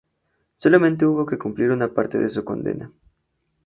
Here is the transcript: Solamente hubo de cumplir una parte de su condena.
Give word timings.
Solamente 0.55 1.05
hubo 1.05 1.25
de 1.25 1.37
cumplir 1.37 1.69
una 1.69 1.93
parte 1.93 2.17
de 2.17 2.29
su 2.29 2.43
condena. 2.43 2.91